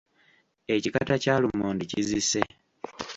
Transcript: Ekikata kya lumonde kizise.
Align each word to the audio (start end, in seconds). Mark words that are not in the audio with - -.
Ekikata 0.75 1.13
kya 1.23 1.35
lumonde 1.41 1.83
kizise. 1.91 2.41